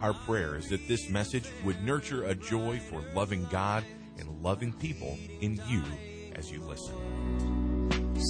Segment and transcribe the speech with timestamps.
[0.00, 3.84] Our prayer is that this message would nurture a joy for loving God
[4.18, 5.82] and loving people in you
[6.34, 6.94] as you listen.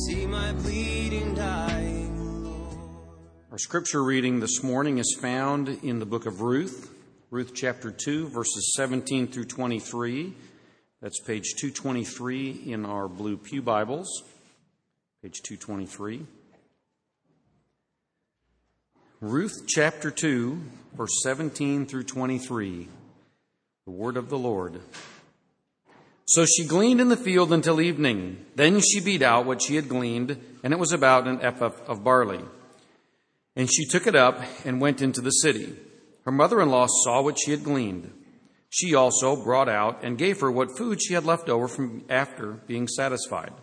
[0.07, 2.15] See my bleeding dying
[3.51, 6.91] Our scripture reading this morning is found in the book of Ruth,
[7.31, 10.35] Ruth chapter 2, verses 17 through 23.
[11.01, 14.23] That's page 223 in our blue Pew Bibles.
[15.23, 16.27] Page 223.
[19.25, 20.61] Ruth chapter 2,
[20.99, 22.89] verse 17 through 23.
[23.87, 24.83] The word of the Lord.
[26.27, 28.45] So she gleaned in the field until evening.
[28.55, 32.05] Then she beat out what she had gleaned, and it was about an ephah of
[32.05, 32.43] barley.
[33.57, 35.75] And she took it up and went into the city.
[36.27, 38.13] Her mother in law saw what she had gleaned.
[38.69, 42.53] She also brought out and gave her what food she had left over from after
[42.67, 43.55] being satisfied.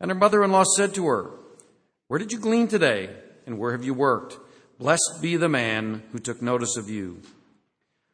[0.00, 1.32] And her mother in law said to her,
[2.08, 3.10] Where did you glean today?
[3.44, 4.38] And where have you worked?
[4.78, 7.22] Blessed be the man who took notice of you.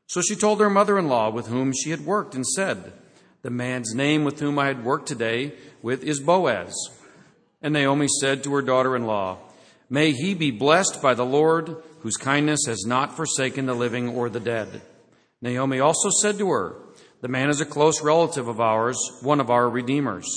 [0.06, 2.92] So she told her mother in law with whom she had worked and said,
[3.42, 6.72] The man's name with whom I had worked today with is Boaz.
[7.60, 9.38] And Naomi said to her daughter in law,
[9.90, 14.30] May he be blessed by the Lord, whose kindness has not forsaken the living or
[14.30, 14.82] the dead.
[15.40, 16.76] Naomi also said to her,
[17.22, 20.28] The man is a close relative of ours, one of our redeemers.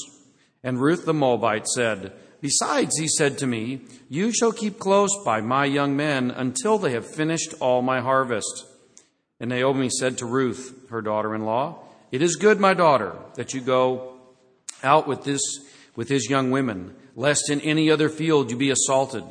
[0.64, 2.14] And Ruth the Moabite said,
[2.46, 6.92] Besides, he said to me, You shall keep close by my young men until they
[6.92, 8.66] have finished all my harvest.
[9.40, 11.80] And Naomi said to Ruth, her daughter in law,
[12.12, 14.20] It is good, my daughter, that you go
[14.84, 15.42] out with this
[15.96, 19.24] with his young women, lest in any other field you be assaulted.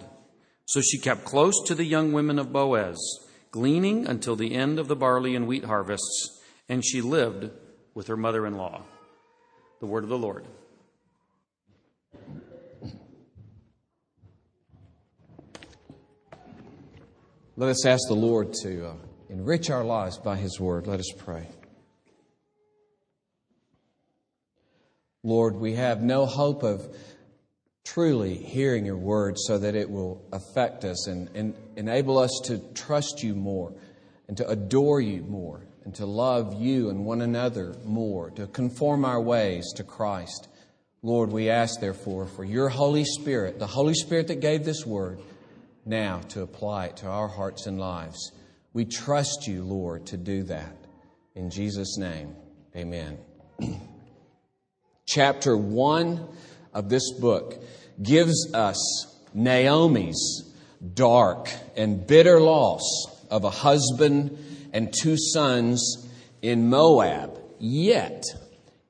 [0.65, 2.99] So she kept close to the young women of Boaz,
[3.53, 7.53] gleaning until the end of the barley and wheat harvests, and she lived
[7.95, 8.83] with her mother in law.
[9.79, 10.47] The word of the Lord.
[17.57, 18.95] Let us ask the Lord to uh,
[19.29, 20.89] enrich our lives by His Word.
[20.89, 21.47] Let us pray.
[25.23, 26.85] Lord, we have no hope of
[27.85, 32.59] truly hearing your word so that it will affect us and, and enable us to
[32.75, 33.73] trust you more
[34.27, 39.05] and to adore you more and to love you and one another more, to conform
[39.05, 40.49] our ways to Christ.
[41.03, 45.21] Lord, we ask, therefore, for your Holy Spirit, the Holy Spirit that gave this word,
[45.87, 48.33] now to apply it to our hearts and lives.
[48.72, 50.77] We trust you, Lord, to do that.
[51.34, 52.34] In Jesus' name,
[52.77, 53.19] amen.
[55.06, 56.28] Chapter 1
[56.73, 57.62] of this book
[58.03, 58.78] gives us
[59.34, 60.53] Naomi's
[60.94, 62.83] dark and bitter loss
[63.31, 64.39] of a husband
[64.73, 66.09] and two sons
[66.43, 67.41] in Moab.
[67.59, 68.25] Yet,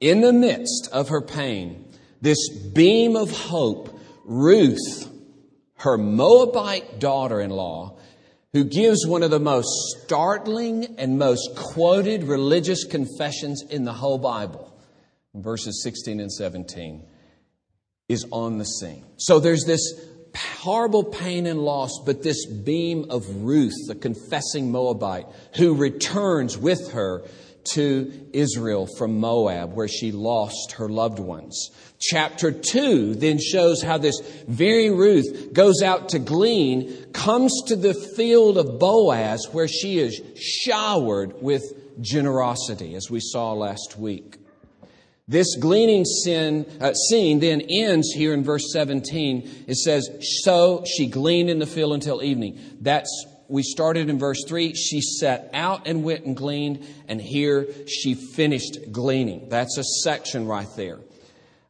[0.00, 1.84] in the midst of her pain,
[2.20, 5.10] this beam of hope, Ruth,
[5.76, 7.96] her Moabite daughter in law,
[8.52, 9.68] who gives one of the most
[10.04, 14.72] startling and most quoted religious confessions in the whole Bible,
[15.34, 17.04] verses 16 and 17,
[18.08, 19.04] is on the scene.
[19.16, 19.80] So there's this
[20.36, 25.26] horrible pain and loss, but this beam of Ruth, the confessing Moabite,
[25.56, 27.24] who returns with her
[27.72, 31.70] to Israel from Moab, where she lost her loved ones.
[32.00, 37.94] Chapter 2 then shows how this very Ruth goes out to glean, comes to the
[37.94, 41.62] field of Boaz, where she is showered with
[42.00, 44.38] generosity, as we saw last week.
[45.26, 49.64] This gleaning sin, uh, scene then ends here in verse 17.
[49.66, 50.10] It says,
[50.42, 52.60] So she gleaned in the field until evening.
[52.82, 54.74] That's we started in verse 3.
[54.74, 59.48] She set out and went and gleaned, and here she finished gleaning.
[59.48, 61.00] That's a section right there.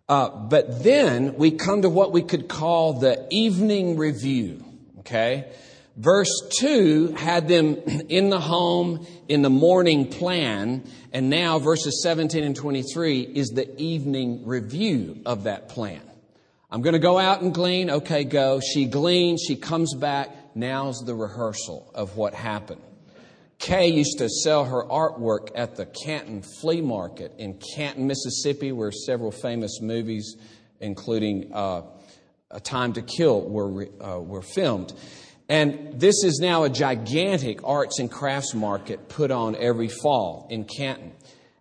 [0.09, 4.65] Uh, but then we come to what we could call the evening review.
[5.01, 5.51] Okay?
[5.97, 7.77] Verse 2 had them
[8.09, 13.81] in the home in the morning plan, and now verses 17 and 23 is the
[13.81, 16.03] evening review of that plan.
[16.71, 17.89] I'm going to go out and glean.
[17.89, 18.61] Okay, go.
[18.61, 20.31] She gleans, she comes back.
[20.55, 22.81] Now's the rehearsal of what happened.
[23.59, 28.93] Kay used to sell her artwork at the Canton Flea Market in Canton, Mississippi, where
[28.93, 30.37] several famous movies,
[30.81, 31.83] including uh,
[32.51, 34.93] A Time to Kill, were, uh, were filmed.
[35.49, 40.65] And this is now a gigantic arts and crafts market put on every fall in
[40.65, 41.13] Canton.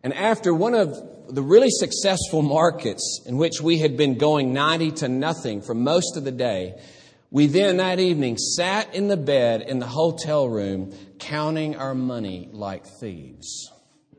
[0.03, 0.95] And after one of
[1.29, 6.17] the really successful markets in which we had been going 90 to nothing for most
[6.17, 6.75] of the day,
[7.33, 12.47] we then that evening sat in the bed in the hotel room counting our money
[12.51, 13.71] like thieves.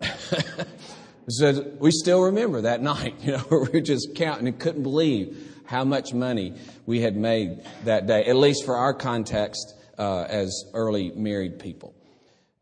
[1.29, 5.61] so we still remember that night, you know, we were just counting and couldn't believe
[5.65, 6.55] how much money
[6.87, 11.95] we had made that day, at least for our context uh, as early married people.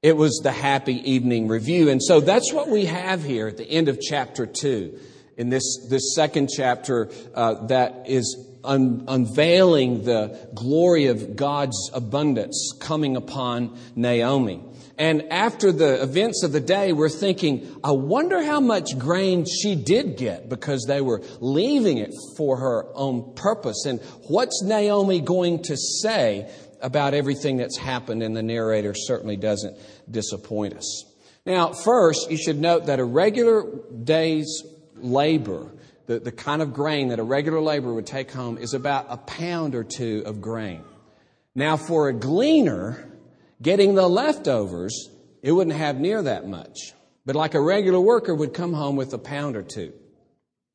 [0.02, 1.88] It was the happy evening review.
[1.88, 4.98] And so that's what we have here at the end of chapter 2,
[5.38, 12.74] in this, this second chapter uh, that is un- unveiling the glory of God's abundance
[12.80, 14.62] coming upon Naomi.
[14.98, 19.74] And after the events of the day, we're thinking, I wonder how much grain she
[19.74, 23.84] did get because they were leaving it for her own purpose.
[23.86, 26.50] And what's Naomi going to say
[26.80, 28.22] about everything that's happened?
[28.22, 29.78] And the narrator certainly doesn't
[30.10, 31.04] disappoint us.
[31.44, 33.64] Now, first, you should note that a regular
[34.04, 34.62] day's
[34.94, 35.72] labor,
[36.06, 39.16] the, the kind of grain that a regular laborer would take home, is about a
[39.16, 40.82] pound or two of grain.
[41.54, 43.12] Now, for a gleaner,
[43.62, 45.08] Getting the leftovers,
[45.40, 46.94] it wouldn't have near that much.
[47.24, 49.92] But like a regular worker would come home with a pound or two.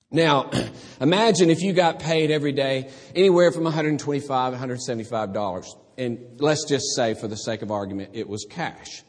[0.09, 0.49] Now,
[1.01, 5.65] imagine if you got paid every day anywhere from 125, $175.
[5.97, 9.03] And let's just say, for the sake of argument, it was cash.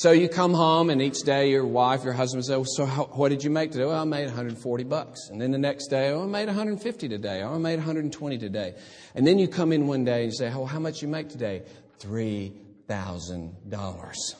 [0.00, 3.28] So you come home and each day your wife, your husband says, so how, what
[3.28, 3.84] did you make today?
[3.84, 5.28] Well, I made 140 bucks.
[5.28, 7.42] And then the next day, oh, I made 150 today.
[7.42, 8.76] Oh, I made 120 today.
[9.14, 11.28] And then you come in one day and you say, oh, how much you make
[11.28, 11.64] today?
[11.98, 12.54] Three
[12.88, 14.34] $1,000.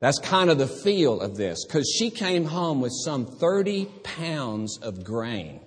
[0.00, 4.78] That's kind of the feel of this, because she came home with some 30 pounds
[4.82, 5.62] of grain.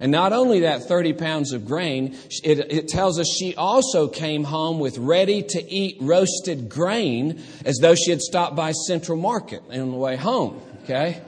[0.00, 4.44] And not only that 30 pounds of grain, it, it, tells us she also came
[4.44, 9.60] home with ready to eat roasted grain as though she had stopped by Central Market
[9.70, 10.60] on the way home.
[10.84, 11.20] Okay?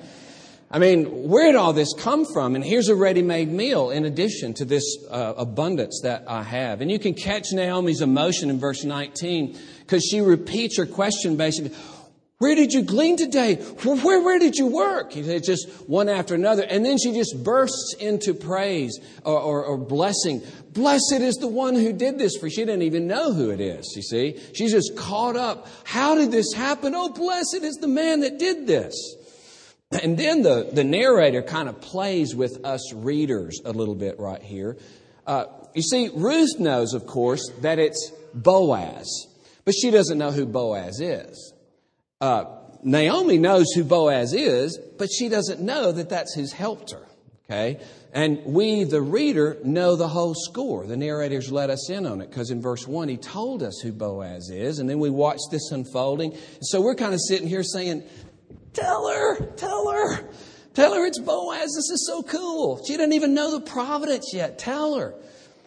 [0.70, 2.54] I mean, where did all this come from?
[2.54, 6.80] And here's a ready made meal in addition to this uh, abundance that I have.
[6.80, 11.76] And you can catch Naomi's emotion in verse 19 because she repeats her question basically
[12.40, 13.56] Where did you glean today?
[13.56, 15.14] Where, where did you work?
[15.14, 16.62] It's just one after another.
[16.62, 20.40] And then she just bursts into praise or, or, or blessing.
[20.72, 23.92] Blessed is the one who did this for she didn't even know who it is,
[23.94, 24.40] you see.
[24.54, 25.68] She's just caught up.
[25.84, 26.94] How did this happen?
[26.94, 28.94] Oh, blessed is the man that did this.
[30.02, 34.40] And then the, the narrator kind of plays with us readers a little bit right
[34.40, 34.78] here.
[35.26, 35.44] Uh,
[35.74, 39.26] you see, Ruth knows, of course, that it's Boaz,
[39.66, 41.52] but she doesn't know who Boaz is.
[42.20, 42.44] Uh,
[42.82, 47.06] Naomi knows who Boaz is, but she doesn't know that that's his helper.
[47.44, 47.80] Okay?
[48.12, 50.86] And we, the reader, know the whole score.
[50.86, 53.92] The narrators let us in on it because in verse 1 he told us who
[53.92, 56.36] Boaz is, and then we watch this unfolding.
[56.60, 58.04] So we're kind of sitting here saying,
[58.72, 60.28] Tell her, tell her,
[60.74, 61.72] tell her it's Boaz.
[61.74, 62.84] This is so cool.
[62.84, 64.58] She doesn't even know the providence yet.
[64.58, 65.14] Tell her.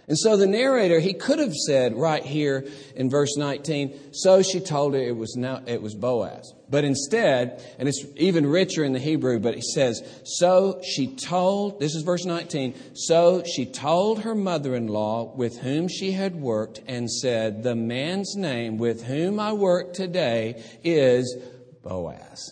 [0.08, 2.66] And so the narrator, he could have said right here
[2.96, 6.54] in verse 19, so she told her it was, now, it was Boaz.
[6.70, 11.80] But instead, and it's even richer in the Hebrew, but he says, so she told,
[11.80, 16.36] this is verse 19, so she told her mother in law with whom she had
[16.36, 21.38] worked and said, the man's name with whom I work today is
[21.82, 22.52] Boaz.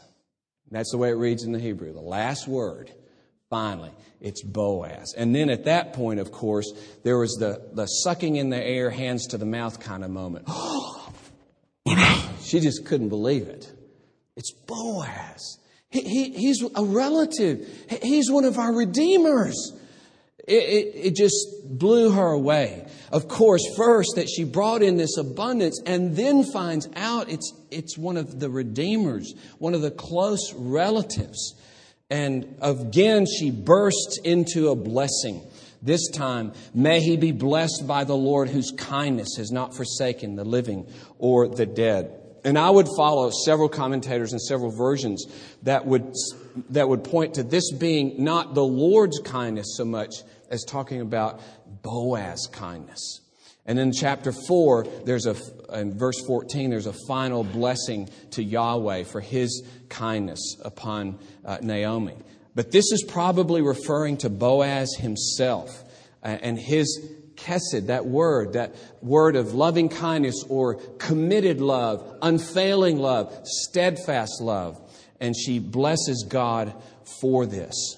[0.70, 1.92] That's the way it reads in the Hebrew.
[1.92, 2.94] The last word,
[3.52, 5.14] finally, it's Boaz.
[5.16, 6.72] And then at that point, of course,
[7.04, 10.48] there was the, the sucking in the air, hands to the mouth kind of moment.
[12.42, 13.72] she just couldn't believe it.
[14.36, 15.60] It's Boaz.
[15.90, 17.68] He, he, he's a relative.
[18.02, 19.74] He's one of our redeemers.
[20.48, 22.88] It, it, it, just blew her away.
[23.12, 27.96] Of course, first that she brought in this abundance and then finds out it's, it's
[27.96, 31.54] one of the redeemers, one of the close relatives.
[32.12, 35.48] And again, she bursts into a blessing.
[35.82, 40.44] This time, may he be blessed by the Lord whose kindness has not forsaken the
[40.44, 42.18] living or the dead.
[42.44, 45.26] And I would follow several commentators and several versions
[45.64, 46.14] that would,
[46.72, 50.16] that would point to this being not the Lord's kindness so much
[50.50, 51.40] as talking about
[51.82, 53.22] Boaz's kindness.
[53.66, 55.36] And in chapter 4, there's a,
[55.74, 62.16] in verse 14, there's a final blessing to Yahweh for his kindness upon uh, Naomi.
[62.56, 65.84] But this is probably referring to Boaz himself
[66.24, 73.00] uh, and his Kesed, that word, that word of loving kindness or committed love, unfailing
[73.00, 74.80] love, steadfast love.
[75.20, 76.74] And she blesses God
[77.22, 77.98] for this.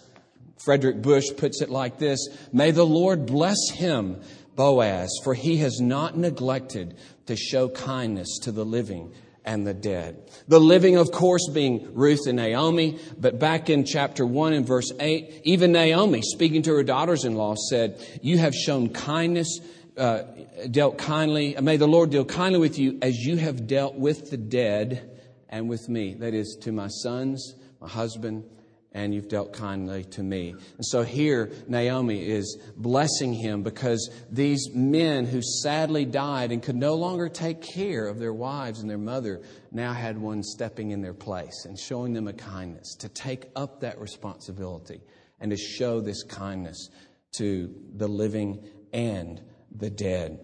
[0.64, 2.20] Frederic Bush puts it like this
[2.54, 4.22] May the Lord bless him,
[4.56, 9.14] Boaz, for he has not neglected to show kindness to the living
[9.46, 10.30] and the dead.
[10.48, 14.92] The living, of course, being Ruth and Naomi, but back in chapter 1 and verse
[15.00, 19.60] 8, even Naomi, speaking to her daughters in law, said, You have shown kindness,
[19.98, 20.24] uh,
[20.72, 24.38] dealt kindly, may the Lord deal kindly with you as you have dealt with the
[24.38, 25.10] dead
[25.50, 26.16] and with me.
[26.16, 28.46] That is, to my sons, my husband,
[28.94, 30.52] and you've dealt kindly to me.
[30.52, 36.76] And so here, Naomi is blessing him because these men who sadly died and could
[36.76, 41.02] no longer take care of their wives and their mother now had one stepping in
[41.02, 45.02] their place and showing them a kindness to take up that responsibility
[45.40, 46.90] and to show this kindness
[47.38, 49.42] to the living and
[49.76, 50.40] the dead.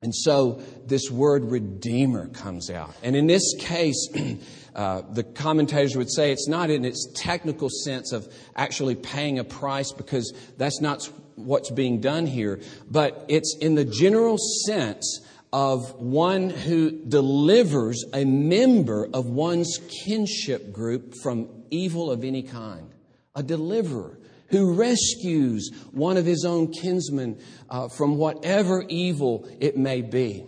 [0.00, 2.94] And so this word redeemer comes out.
[3.02, 4.08] And in this case,
[4.74, 9.44] uh, the commentators would say it's not in its technical sense of actually paying a
[9.44, 14.36] price because that's not what's being done here, but it's in the general
[14.66, 15.20] sense
[15.52, 22.90] of one who delivers a member of one's kinship group from evil of any kind.
[23.34, 24.18] A deliverer
[24.50, 27.38] who rescues one of his own kinsmen
[27.70, 30.44] uh, from whatever evil it may be.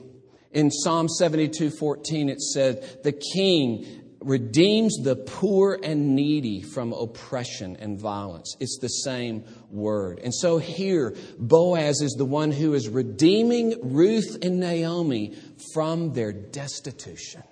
[0.52, 7.76] In Psalm 72 14, it said, The king redeems the poor and needy from oppression
[7.76, 8.56] and violence.
[8.60, 10.20] It's the same word.
[10.22, 15.36] And so here, Boaz is the one who is redeeming Ruth and Naomi
[15.72, 17.42] from their destitution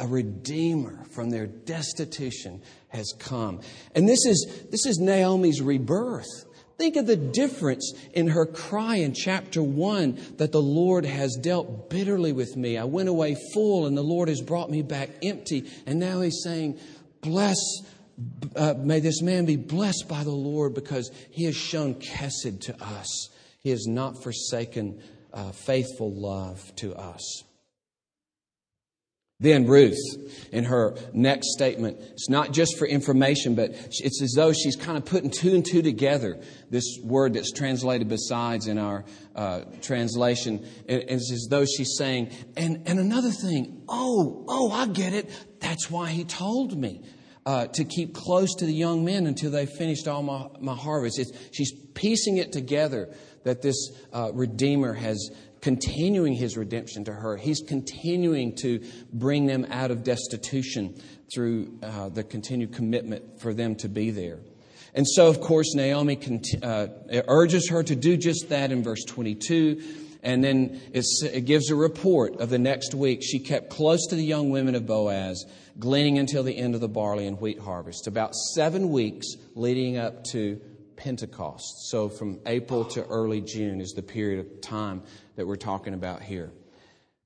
[0.00, 3.60] a redeemer from their destitution has come.
[3.94, 6.46] And this is, this is Naomi's rebirth.
[6.78, 11.90] Think of the difference in her cry in chapter 1 that the Lord has dealt
[11.90, 12.78] bitterly with me.
[12.78, 15.70] I went away full and the Lord has brought me back empty.
[15.84, 16.80] And now he's saying,
[17.20, 17.58] Bless,
[18.56, 22.82] uh, may this man be blessed by the Lord because he has shown kesed to
[22.82, 23.28] us.
[23.60, 25.02] He has not forsaken
[25.34, 27.44] uh, faithful love to us.
[29.40, 29.98] Then Ruth,
[30.52, 34.98] in her next statement, it's not just for information, but it's as though she's kind
[34.98, 36.38] of putting two and two together.
[36.68, 39.04] This word that's translated besides in our
[39.34, 45.14] uh, translation, it's as though she's saying, and, and another thing, oh, oh, I get
[45.14, 45.30] it.
[45.60, 47.02] That's why he told me.
[47.46, 51.18] Uh, to keep close to the young men until they finished all my, my harvest.
[51.18, 53.08] It's, she's piecing it together
[53.44, 55.30] that this uh, Redeemer has,
[55.60, 57.36] continuing his redemption to her.
[57.36, 61.00] He's continuing to bring them out of destitution
[61.32, 64.40] through uh, the continued commitment for them to be there.
[64.94, 66.18] And so, of course, Naomi
[66.62, 66.86] uh,
[67.28, 69.82] urges her to do just that in verse 22.
[70.22, 73.22] And then it gives a report of the next week.
[73.22, 75.46] She kept close to the young women of Boaz,
[75.78, 78.06] gleaning until the end of the barley and wheat harvest.
[78.06, 80.60] About seven weeks leading up to
[80.96, 81.88] Pentecost.
[81.88, 85.02] So from April to early June is the period of time
[85.40, 86.52] that we're talking about here.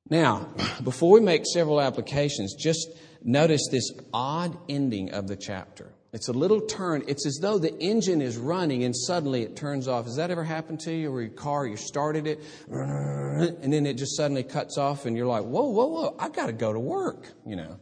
[0.09, 0.49] Now,
[0.85, 2.89] before we make several applications, just
[3.25, 5.93] notice this odd ending of the chapter.
[6.13, 7.03] It's a little turn.
[7.09, 10.05] It's as though the engine is running and suddenly it turns off.
[10.05, 11.13] Has that ever happened to you?
[11.13, 12.41] Or your car, you started it,
[12.71, 16.47] and then it just suddenly cuts off, and you're like, whoa, whoa, whoa, I got
[16.47, 17.79] to go to work, you know.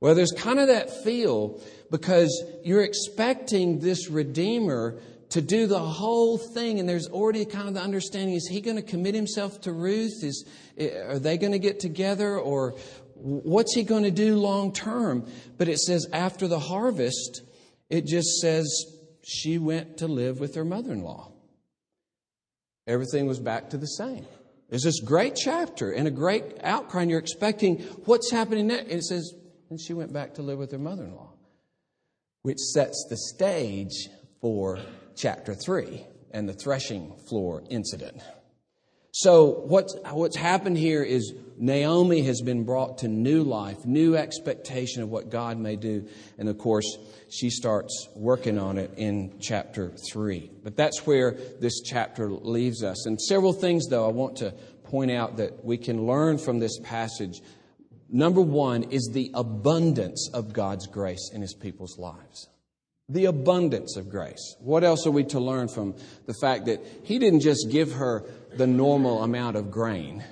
[0.00, 1.58] Well, there's kind of that feel
[1.90, 5.00] because you're expecting this Redeemer
[5.34, 6.78] to do the whole thing.
[6.78, 10.22] And there's already kind of the understanding is he going to commit himself to Ruth?
[10.22, 10.46] Is,
[10.78, 12.38] eh, are they going to get together?
[12.38, 12.76] Or
[13.16, 15.26] what's he going to do long term?
[15.58, 17.42] But it says after the harvest,
[17.90, 18.64] it just says
[19.24, 21.32] she went to live with her mother in law.
[22.86, 24.26] Everything was back to the same.
[24.70, 28.84] It's this great chapter and a great outcry, and you're expecting what's happening next.
[28.84, 29.34] And it says,
[29.68, 31.32] and she went back to live with her mother in law,
[32.42, 34.08] which sets the stage
[34.40, 34.78] for
[35.16, 38.20] chapter 3 and the threshing floor incident.
[39.16, 45.04] So what's, what's happened here is Naomi has been brought to new life, new expectation
[45.04, 46.08] of what God may do.
[46.36, 46.98] And of course,
[47.30, 50.50] she starts working on it in chapter 3.
[50.64, 53.06] But that's where this chapter leaves us.
[53.06, 54.50] And several things, though, I want to
[54.82, 57.40] point out that we can learn from this passage.
[58.10, 62.48] Number one is the abundance of God's grace in his people's lives.
[63.08, 64.56] The abundance of grace.
[64.60, 65.94] What else are we to learn from
[66.26, 68.24] the fact that he didn't just give her
[68.56, 70.24] the normal amount of grain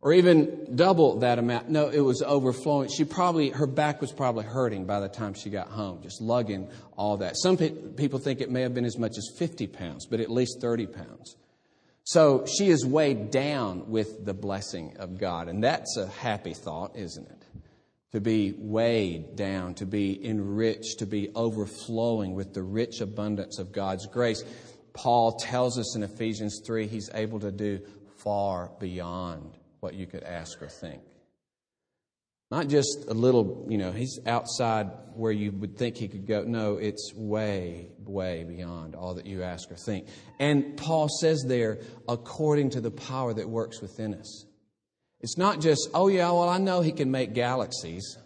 [0.00, 1.68] or even double that amount?
[1.68, 2.88] No, it was overflowing.
[2.88, 6.70] She probably, her back was probably hurting by the time she got home, just lugging
[6.96, 7.36] all that.
[7.36, 10.30] Some pe- people think it may have been as much as 50 pounds, but at
[10.30, 11.36] least 30 pounds.
[12.04, 15.48] So she is weighed down with the blessing of God.
[15.48, 17.44] And that's a happy thought, isn't it?
[18.12, 23.72] To be weighed down, to be enriched, to be overflowing with the rich abundance of
[23.72, 24.42] God's grace.
[24.94, 27.80] Paul tells us in Ephesians 3 he's able to do
[28.16, 31.02] far beyond what you could ask or think.
[32.50, 36.44] Not just a little, you know, he's outside where you would think he could go.
[36.44, 40.08] No, it's way, way beyond all that you ask or think.
[40.38, 44.46] And Paul says there, according to the power that works within us.
[45.20, 48.18] It's not just, oh, yeah, well, I know he can make galaxies.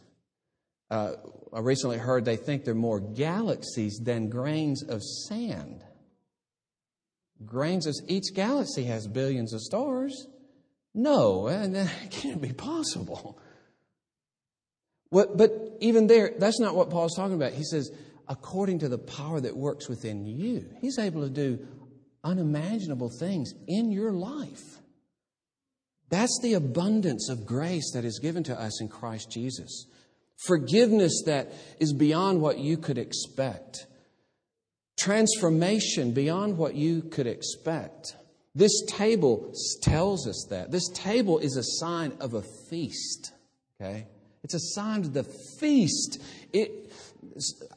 [0.91, 1.13] Uh,
[1.53, 5.83] I recently heard they think there are more galaxies than grains of sand.
[7.45, 10.27] Grains of each galaxy has billions of stars.
[10.95, 13.39] No, and that can't be possible.
[15.09, 17.53] What, but even there, that's not what Paul's talking about.
[17.53, 17.91] He says,
[18.29, 21.67] according to the power that works within you, he's able to do
[22.25, 24.79] unimaginable things in your life.
[26.13, 29.87] That's the abundance of grace that is given to us in Christ Jesus.
[30.45, 31.51] Forgiveness that
[31.81, 33.87] is beyond what you could expect.
[34.99, 38.15] Transformation beyond what you could expect.
[38.55, 40.71] This table tells us that.
[40.71, 43.33] This table is a sign of a feast.
[43.81, 44.07] Okay?
[44.45, 46.21] It's a sign of the feast.
[46.53, 46.93] It,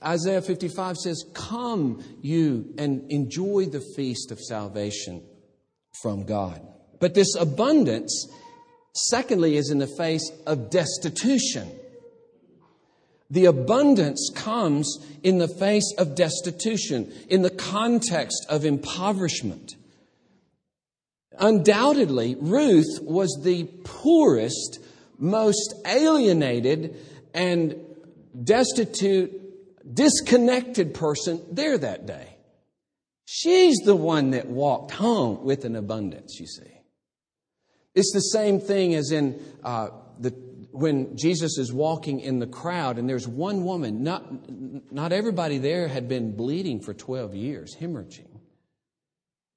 [0.05, 5.23] Isaiah 55 says, Come, you, and enjoy the feast of salvation
[6.01, 6.74] from God.
[6.99, 8.27] But this abundance,
[8.93, 11.69] secondly, is in the face of destitution.
[13.29, 19.75] The abundance comes in the face of destitution, in the context of impoverishment.
[21.37, 24.79] Undoubtedly, Ruth was the poorest
[25.17, 26.95] most alienated
[27.33, 27.75] and
[28.43, 29.31] destitute,
[29.93, 32.35] disconnected person there that day.
[33.25, 36.74] She's the one that walked home with an abundance, you see.
[37.95, 40.31] It's the same thing as in uh, the,
[40.71, 45.87] when Jesus is walking in the crowd and there's one woman, not, not everybody there
[45.87, 48.27] had been bleeding for 12 years, hemorrhaging.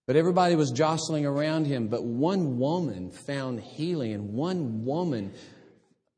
[0.07, 1.89] But everybody was jostling around him.
[1.89, 5.35] But one woman found healing, and one woman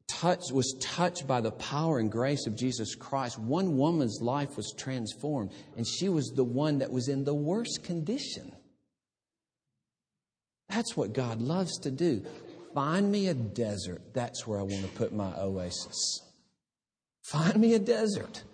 [0.06, 3.36] touched, was touched by the power and grace of Jesus Christ.
[3.36, 7.82] One woman's life was transformed, and she was the one that was in the worst
[7.82, 8.52] condition.
[10.70, 12.24] That's what God loves to do.
[12.74, 14.00] Find me a desert.
[14.14, 16.22] That's where I want to put my oasis.
[17.22, 18.44] Find me a desert,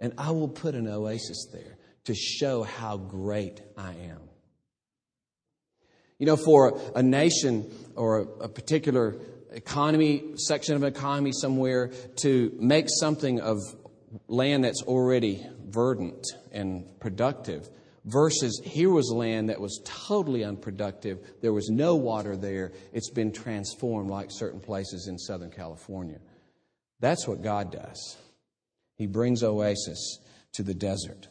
[0.00, 4.20] and I will put an oasis there to show how great I am.
[6.18, 9.16] You know, for a nation or a particular
[9.52, 11.88] economy, section of an economy somewhere
[12.22, 13.58] to make something of
[14.28, 17.68] land that's already verdant and productive
[18.06, 21.18] versus here was land that was totally unproductive.
[21.42, 22.72] There was no water there.
[22.92, 26.20] It's been transformed like certain places in Southern California.
[27.00, 28.16] That's what God does.
[28.96, 30.20] He brings oasis
[30.54, 31.28] to the desert.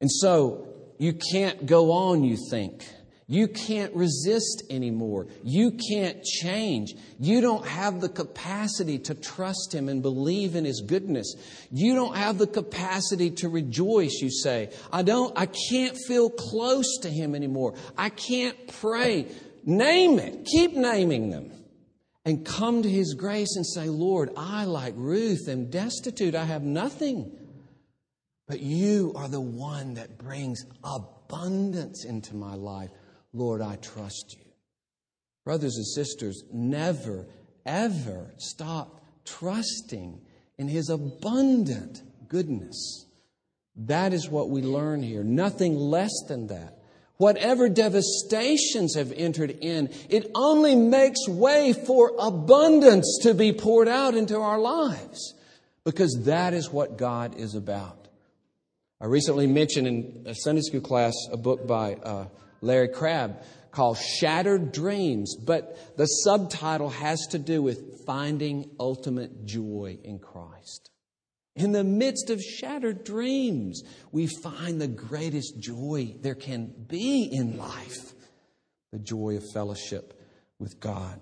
[0.00, 0.66] And so
[0.98, 2.84] you can't go on, you think
[3.26, 5.28] you can't resist anymore.
[5.42, 6.94] You can't change.
[7.18, 11.34] You don't have the capacity to trust Him and believe in His goodness.
[11.70, 14.70] You don't have the capacity to rejoice, you say.
[14.92, 17.74] I don't, I can't feel close to Him anymore.
[17.96, 19.26] I can't pray.
[19.64, 20.44] Name it.
[20.44, 21.50] Keep naming them.
[22.26, 26.34] And come to His grace and say, Lord, I, like Ruth, am destitute.
[26.34, 27.38] I have nothing.
[28.46, 32.90] But you are the one that brings abundance into my life.
[33.34, 34.44] Lord, I trust you.
[35.44, 37.26] Brothers and sisters, never,
[37.66, 40.20] ever stop trusting
[40.56, 43.06] in His abundant goodness.
[43.76, 45.24] That is what we learn here.
[45.24, 46.78] Nothing less than that.
[47.16, 54.14] Whatever devastations have entered in, it only makes way for abundance to be poured out
[54.14, 55.34] into our lives
[55.84, 58.08] because that is what God is about.
[59.00, 62.26] I recently mentioned in a Sunday school class a book by uh,
[62.64, 69.98] Larry Crabb called Shattered Dreams, but the subtitle has to do with finding ultimate joy
[70.02, 70.90] in Christ.
[71.56, 77.56] In the midst of shattered dreams, we find the greatest joy there can be in
[77.56, 78.12] life
[78.92, 80.20] the joy of fellowship
[80.58, 81.18] with God.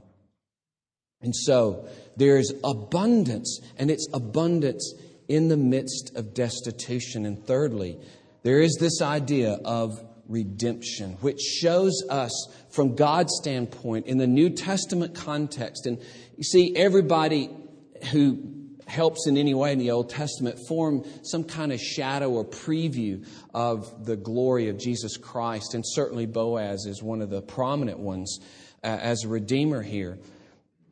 [1.23, 4.95] And so there is abundance, and it's abundance
[5.29, 7.25] in the midst of destitution.
[7.25, 7.99] And thirdly,
[8.43, 12.33] there is this idea of redemption, which shows us
[12.71, 15.87] from God's standpoint in the New Testament context.
[15.87, 15.99] And
[16.37, 17.51] you see, everybody
[18.11, 18.39] who
[18.87, 23.27] helps in any way in the Old Testament form some kind of shadow or preview
[23.55, 25.75] of the glory of Jesus Christ.
[25.75, 28.41] And certainly Boaz is one of the prominent ones
[28.85, 30.19] uh, as a redeemer here.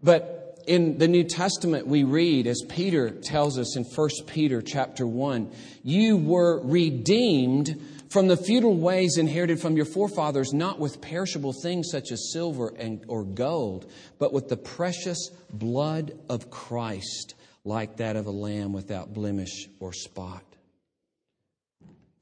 [0.03, 5.07] But In the New Testament, we read, as Peter tells us in 1 Peter chapter
[5.07, 5.51] 1,
[5.83, 11.89] you were redeemed from the futile ways inherited from your forefathers, not with perishable things
[11.91, 18.17] such as silver and, or gold, but with the precious blood of Christ, like that
[18.17, 20.43] of a lamb without blemish or spot.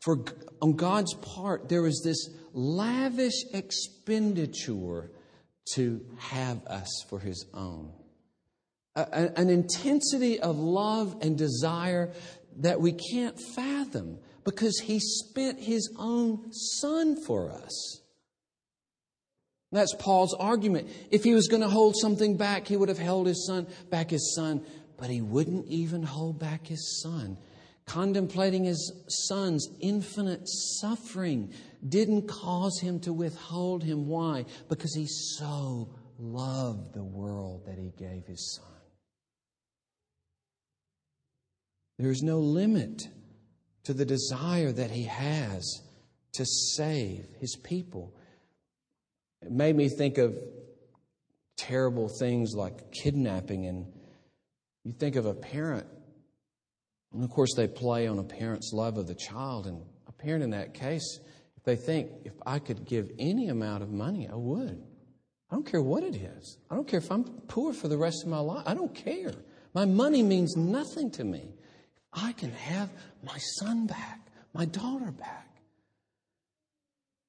[0.01, 0.25] For
[0.61, 5.11] on God's part, there is this lavish expenditure
[5.75, 7.93] to have us for His own.
[8.95, 12.13] A, an intensity of love and desire
[12.59, 18.01] that we can't fathom because He spent His own Son for us.
[19.71, 20.89] That's Paul's argument.
[21.11, 24.09] If he was going to hold something back, he would have held his son back
[24.09, 24.65] his son,
[24.97, 27.37] but he wouldn't even hold back his son
[27.89, 31.53] contemplating his son's infinite suffering
[31.89, 34.07] didn't cause him to withhold him.
[34.07, 34.45] Why?
[34.69, 38.65] Because he so loved the world that he gave his son.
[41.99, 43.09] There's no limit
[43.89, 45.83] to the desire that he has
[46.35, 48.15] to save his people.
[49.43, 50.35] It made me think of
[51.57, 53.87] terrible things like kidnapping, and
[54.85, 55.87] you think of a parent
[57.13, 59.67] and of course, they play on a parent's love of the child.
[59.67, 61.21] And a parent in that case,
[61.57, 64.83] if they think, if I could give any amount of money, I would.
[65.51, 66.59] I don't care what it is.
[66.71, 68.65] I don't care if I'm poor for the rest of my life.
[68.67, 69.33] I don't care.
[69.75, 71.55] My money means nothing to me.
[72.13, 72.91] I can have
[73.23, 74.21] my son back,
[74.55, 75.49] my daughter back.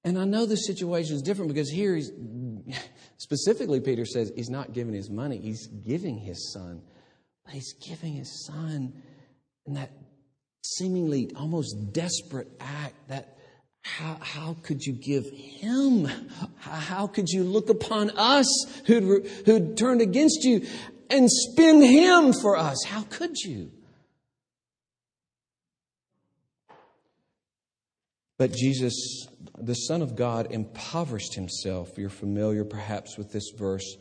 [0.03, 2.11] And I know the situation is different because here he's
[3.17, 6.81] specifically, Peter says, he's not giving his money, he's giving his son.
[7.43, 8.93] But he's giving his son
[9.65, 9.91] in that
[10.63, 13.37] seemingly almost desperate act that
[13.81, 16.07] how, how could you give him?
[16.59, 20.65] How could you look upon us who'd, who'd turned against you
[21.09, 22.83] and spin him for us?
[22.85, 23.71] How could you?
[28.39, 31.97] But Jesus, the Son of God, impoverished himself.
[31.97, 33.97] You're familiar perhaps with this verse.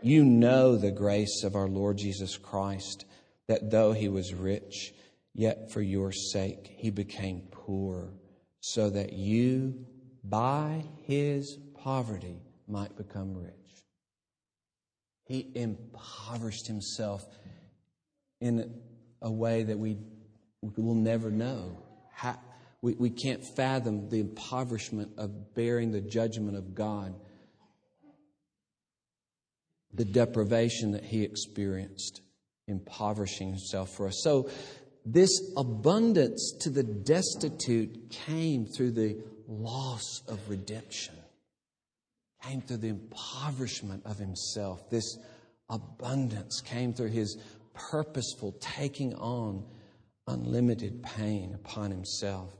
[0.00, 3.04] You know the grace of our Lord Jesus Christ
[3.48, 4.94] that though he was rich,
[5.34, 8.14] yet for your sake he became poor,
[8.60, 9.84] so that you,
[10.22, 13.54] by his poverty, might become rich.
[15.24, 17.26] He impoverished himself
[18.40, 18.80] in
[19.20, 19.98] a way that we
[20.60, 21.82] will never know.
[22.12, 22.38] How,
[22.84, 27.14] we, we can't fathom the impoverishment of bearing the judgment of God,
[29.94, 32.20] the deprivation that he experienced
[32.68, 34.20] impoverishing himself for us.
[34.22, 34.50] So,
[35.06, 39.16] this abundance to the destitute came through the
[39.48, 41.14] loss of redemption,
[42.42, 44.90] came through the impoverishment of himself.
[44.90, 45.16] This
[45.70, 47.38] abundance came through his
[47.72, 49.64] purposeful taking on
[50.26, 52.54] unlimited pain upon himself.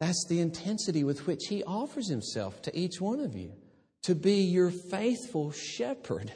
[0.00, 3.52] That's the intensity with which he offers himself to each one of you
[4.04, 6.32] to be your faithful shepherd.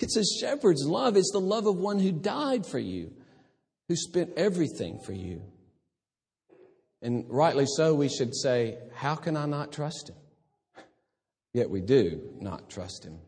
[0.00, 1.16] It's a shepherd's love.
[1.16, 3.12] It's the love of one who died for you,
[3.88, 5.42] who spent everything for you.
[7.00, 10.16] And rightly so, we should say, How can I not trust him?
[11.54, 13.18] Yet we do not trust him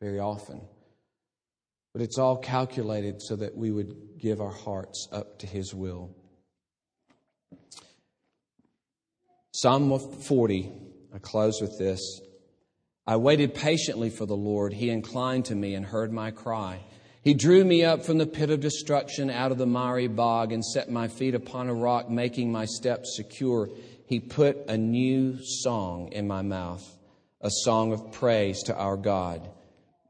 [0.00, 0.62] very often.
[1.92, 6.14] But it's all calculated so that we would give our hearts up to his will.
[9.58, 10.70] Psalm 40,
[11.14, 12.20] I close with this.
[13.06, 14.74] I waited patiently for the Lord.
[14.74, 16.80] He inclined to me and heard my cry.
[17.22, 20.62] He drew me up from the pit of destruction out of the miry bog and
[20.62, 23.70] set my feet upon a rock, making my steps secure.
[24.04, 26.84] He put a new song in my mouth,
[27.40, 29.48] a song of praise to our God.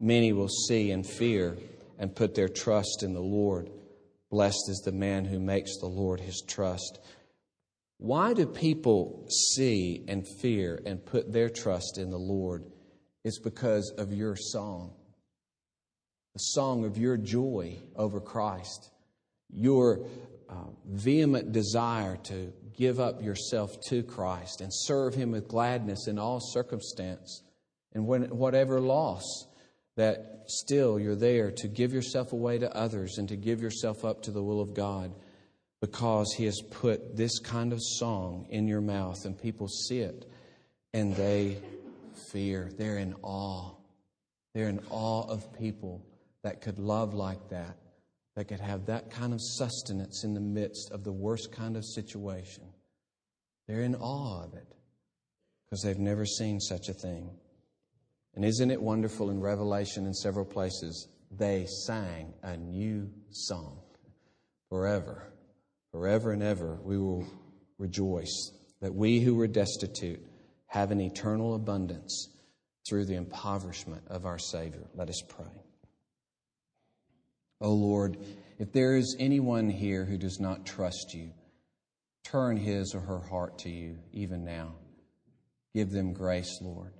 [0.00, 1.56] Many will see and fear
[2.00, 3.70] and put their trust in the Lord.
[4.28, 6.98] Blessed is the man who makes the Lord his trust.
[7.98, 12.64] Why do people see and fear and put their trust in the Lord?
[13.24, 14.92] It's because of your song,
[16.34, 18.90] the song of your joy over Christ,
[19.50, 20.06] your
[20.48, 26.18] uh, vehement desire to give up yourself to Christ and serve Him with gladness in
[26.18, 27.42] all circumstance
[27.94, 29.46] and when, whatever loss,
[29.96, 34.22] that still you're there to give yourself away to others and to give yourself up
[34.22, 35.14] to the will of God
[35.80, 40.30] because He has put this kind of song in your mouth and people see it
[40.92, 41.58] and they
[42.30, 42.70] fear.
[42.76, 43.74] They're in awe.
[44.54, 46.04] They're in awe of people
[46.42, 47.76] that could love like that,
[48.36, 51.84] that could have that kind of sustenance in the midst of the worst kind of
[51.84, 52.64] situation.
[53.66, 54.74] They're in awe of it
[55.64, 57.30] because they've never seen such a thing.
[58.34, 61.08] And isn't it wonderful in Revelation in several places?
[61.30, 63.78] they sang a new song.
[64.68, 65.32] Forever,
[65.96, 67.24] forever and ever, we will
[67.78, 70.20] rejoice that we who were destitute
[70.66, 72.28] have an eternal abundance
[72.86, 74.86] through the impoverishment of our Savior.
[74.94, 75.46] Let us pray.
[77.62, 78.18] O Lord,
[78.58, 81.30] if there is anyone here who does not trust you,
[82.24, 84.74] turn his or her heart to you even now.
[85.74, 86.92] Give them grace, Lord.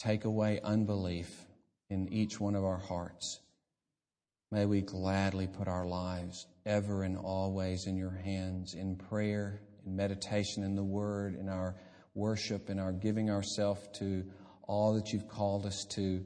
[0.00, 1.30] Take away unbelief
[1.88, 3.38] in each one of our hearts.
[4.50, 9.96] May we gladly put our lives ever and always in your hands, in prayer, in
[9.96, 11.76] meditation, in the word, in our
[12.14, 14.24] worship, in our giving ourselves to
[14.66, 16.24] all that you've called us to,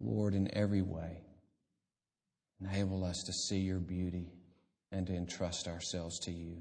[0.00, 1.22] Lord, in every way.
[2.60, 4.32] Enable us to see your beauty
[4.92, 6.58] and to entrust ourselves to you.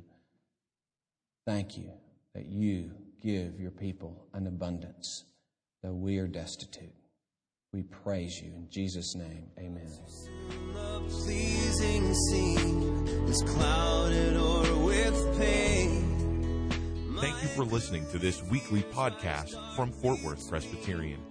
[1.45, 1.91] Thank you
[2.33, 5.25] that you give your people an abundance,
[5.83, 7.00] though we are destitute.
[7.73, 9.49] We praise you in Jesus' name.
[9.57, 9.87] Amen.
[11.07, 16.69] pleasing scene is clouded or with pain.
[17.21, 21.21] Thank you for listening to this weekly podcast from Fort Worth Presbyterian.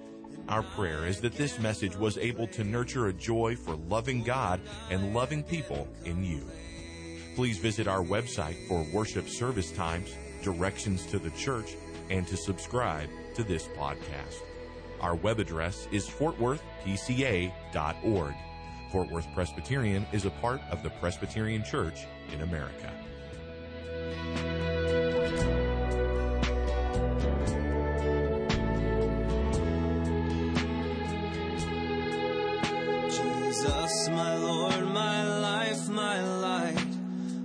[0.48, 4.62] Our prayer is that this message was able to nurture a joy for loving God
[4.88, 6.46] and loving people in you.
[7.36, 11.76] Please visit our website for worship service times, directions to the church,
[12.08, 14.40] and to subscribe to this podcast.
[15.00, 18.34] Our web address is fortworthpca.org.
[18.92, 22.92] Fort Worth Presbyterian is a part of the Presbyterian Church in America.
[33.08, 36.86] Jesus, my Lord, my life, my light.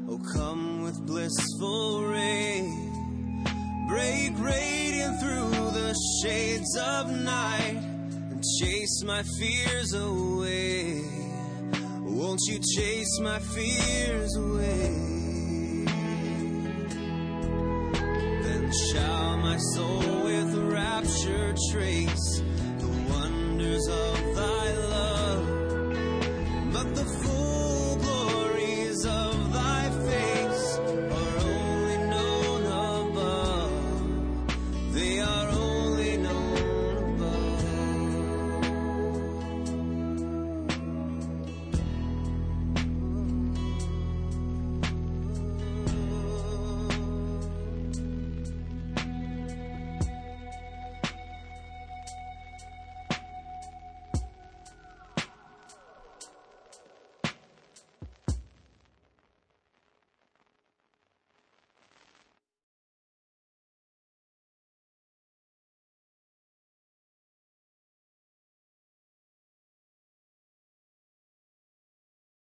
[0.10, 2.05] Oh, come with blissful
[6.26, 7.78] shades of night
[8.32, 11.04] and chase my fears away.
[12.02, 14.90] Won't you chase my fears away?
[18.44, 22.42] Then shall my soul with rapture trace